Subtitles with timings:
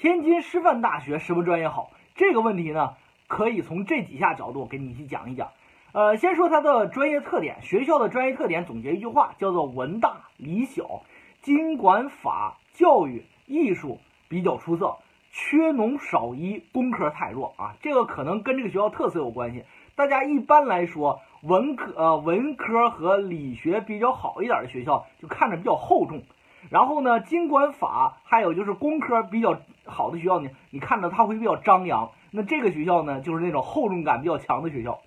[0.00, 1.90] 天津师范大学什么专业好？
[2.14, 2.94] 这个问题呢，
[3.28, 5.50] 可以从这几下角度给你去讲一讲。
[5.92, 11.02] 呃，先说它的专业特点，学校的专业特点总结一句话，叫做文大理小，
[11.42, 14.00] 经管法教育艺术
[14.30, 14.96] 比较出色，
[15.32, 17.76] 缺农少医，工科太弱啊。
[17.82, 19.66] 这个可能跟这个学校特色有关系。
[19.96, 26.22] 大家一般来说，文科呃文科和理学比较好一点的学校，就看着比较厚重。
[26.70, 29.58] 然后呢，经管法还有就是工科比较
[29.90, 32.10] 好的学校呢，你看着它会比较张扬。
[32.30, 35.00] 那这个学校呢，就是那种厚重感比较强的学校。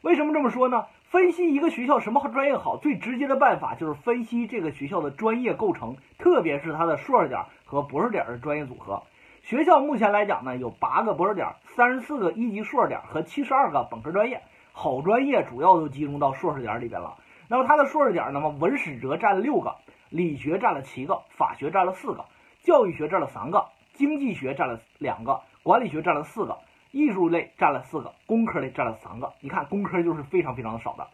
[0.00, 0.86] 为什么这么说呢？
[1.04, 9.02] 分析一个学校什么专业好，最直接的办法就是分析这个学校的专业构成，特别是它的硕士点和博士点的专业组合。
[9.42, 14.40] 学校目前来讲呢，有八个博士点，三十四个一级硕士点和七十二个本科专业。
[14.72, 17.16] 好专业主要都集中到硕士点里边了。
[17.48, 19.76] 那么它的硕士点，那么文史哲占了六个，
[20.08, 22.24] 理学占了七个，法学占了四个，
[22.62, 23.66] 教育学占了三个，
[24.02, 26.58] 经济学占了两个，管理学占了四个。
[26.90, 29.32] 艺术类占了四个，工科类占了三个。
[29.38, 31.06] 你看，工科就是非常非常的少的。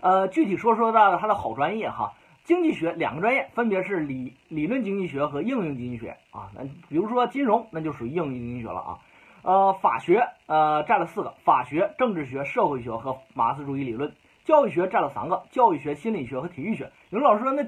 [0.00, 6.52] 呃，具体说说的它的好专业哈，经济学两个专业分别是理理论经济学和应用经济学啊。
[6.54, 8.98] 那比如说金融，那就属于应用经济学了啊。
[9.42, 14.14] 呃，法学呃占了四个，法学、政治学、社会学和马克思主义理论。
[14.44, 16.90] 教育学占了三个，教育学、心理学和体育学。
[17.10, 17.66] 有人老师说，那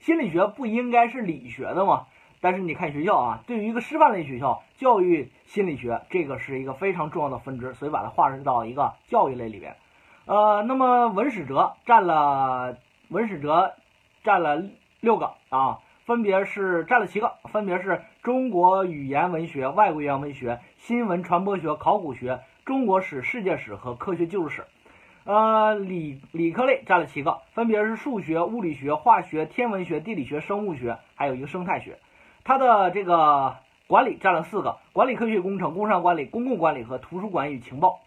[0.00, 2.06] 心理学不应该是理学的吗？
[2.46, 9.74] 但是你看学校啊，对于一个师范类学校，教育心理学这个是一个非常重要的分支，所以把它划入到一个教育类里边。
[10.26, 12.76] 呃，那么文史哲占了
[13.08, 13.74] 文史哲
[14.22, 14.62] 占了
[15.00, 24.64] 六个啊，分别是占了七个，分别是中国语言文学、外国语言文学、新闻传播学、考古学、中国史、世界史和科学技术史。
[25.24, 31.98] 呃，理理科类占了七个，分别是数学、物理学、化学、天文学、地理学、生物学，还有一个生态学。
[32.46, 33.56] 它的这个
[33.88, 37.98] 管理占了四个，管理科学工程、工商管理、公共管理和图书馆与情报。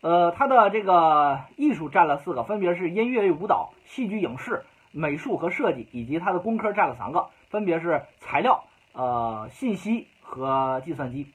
[0.00, 8.64] 呃，它的这个艺术占了四个，分别是音乐与舞蹈、戏剧影视、美术和设计，以及它的工科占了三个，分别是材料、
[8.94, 11.26] 呃信息和计算机。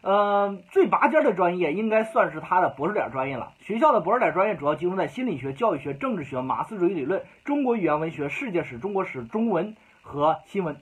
[0.00, 3.52] 呃，最拔尖的专业应该算是它的博士点专业了。
[3.60, 10.78] 学校的博士点专业主要集中在心理学、教育学、政治学、马克思主义理论、中国语言文学、世界史、中国史、中文和新闻。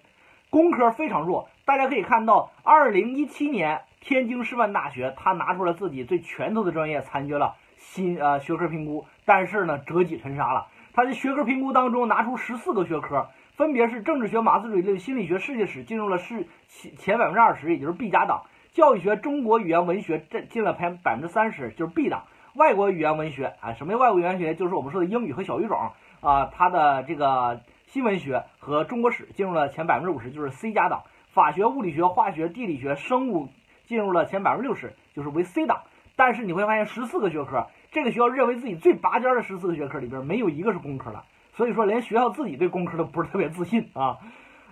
[0.51, 10.67] 工科非常弱，大家可以看到，二零一七年天津师范大学他拿出了自己最拳头的专业参决了新呃学科评估，但是呢折戟沉沙了。
[10.93, 22.23] 他的学科评估当中拿出十四个学科，分别是政治学、马克思主义论、心理学、世界史进入了是前前百分之二十，也就是 B 加档；教育学、中国语言文学这进了排百分之三十，就是 B 档；
[22.55, 24.57] 外国语言文学啊，什么外国语言学？
[24.57, 25.79] 就是我们说的英语和小语种
[26.21, 27.61] 啊，它的这个。
[27.91, 31.01] 新闻学和中国史进入了前百分之五十，就是 C 加档；
[31.33, 33.49] 法学、物理学、化学、地理学、生物
[33.89, 35.81] 进入了前百分之六十，就是为 C 档。
[36.15, 41.25] 但是你会发现，十四个学科，这个学校认为自己最拔尖的十四个学科里边，没有一个是工科的。
[41.57, 44.19] 所以说，连学校自己对工科都不是特别自信啊。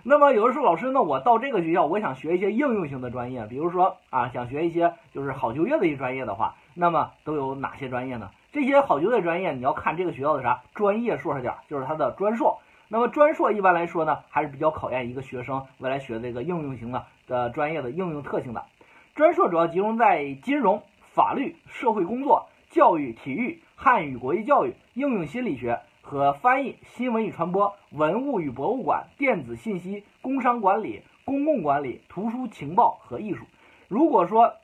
[0.03, 8.29] 那么有的时候，老师，那我到这个学校，我想学一些应用性的专业，比如说啊，想学一些就是好就业的一些专业的话，那么都有哪些专业呢？
[8.53, 12.59] 这些好就业专业，你要看这个学校的啥专业硕士点，就是它的专硕。
[12.91, 18.65] 那么专硕一般来说呢，还是比较考验一个学生未来学这个应用型的的专业的应用特性的。
[19.13, 20.81] 专硕主要集中在金融、
[21.13, 33.45] 法律、社会工作、教育、体育、汉语国际教育、应用心理学和翻译、新闻与传播、文物与博物馆、电子信息、工商管理、公共管理、图书情报和艺术。
[33.87, 34.55] 如果说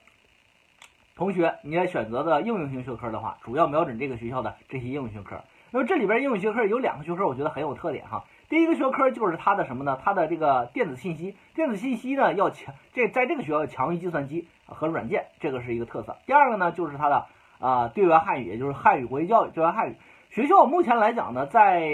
[1.16, 5.44] 同学你在选择的应用型学科的话，主要瞄准这个学校的这些应用学科。
[5.76, 8.24] 那么这里边应用学科有两个学科，我觉得很有特点哈。
[8.48, 10.00] 第一个学科就是它的什么呢？
[10.02, 16.16] 它的这个电子信息，电子信息呢要强，这在这个学校强于计算机和软件，这个是一个特色。
[16.26, 17.26] 第二个呢就是它的
[17.60, 19.98] 啊对外汉语，也就是汉语国际教育，对外汉语
[20.30, 21.90] 学校目前来讲呢，在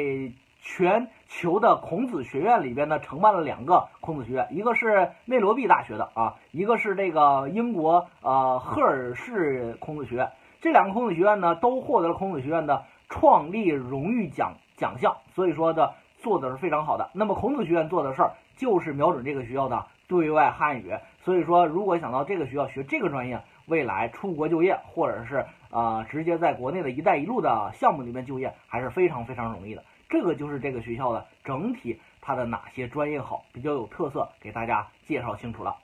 [0.61, 10.29] 全球的孔子学院里边呢承办了两个孔子学院，一个是内罗毕大学的啊，一个是这个英国呃赫尔市孔子学院。
[10.61, 12.83] 这两个孔子学院呢都获得了孔子学院的。
[13.11, 17.11] 创立荣誉奖奖项，所以说的做的是非常好的。
[17.13, 29.83] 那么孔子学院做的事儿就是瞄准这个学校的对外汉语，所以说如果想到这个学校学这个专业，未来出国就业或者是啊直接在国内的一带一路的项目里面就业，还是非常非常容易的。
[30.09, 35.75] 这个就是这个学校的整体它的哪些专业好，比较有特色，给大家介绍清楚了。